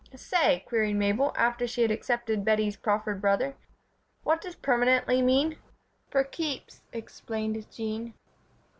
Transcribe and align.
"Say," 0.15 0.63
queried 0.67 0.95
Mabel, 0.95 1.31
after 1.37 1.67
she 1.67 1.83
had 1.83 1.91
accepted 1.91 2.43
Bettie's 2.43 2.75
proffered 2.75 3.21
brother, 3.21 3.53
"what 4.23 4.41
does 4.41 4.55
'permanently' 4.55 5.21
mean?" 5.21 5.57
"For 6.09 6.23
keeps," 6.23 6.81
explained 6.91 7.63
Jean. 7.71 8.15